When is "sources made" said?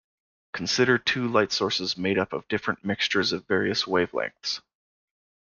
1.51-2.17